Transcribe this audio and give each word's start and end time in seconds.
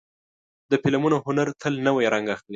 د 0.71 0.73
فلمونو 0.83 1.17
هنر 1.25 1.47
تل 1.61 1.73
نوی 1.87 2.05
رنګ 2.13 2.27
اخلي. 2.35 2.49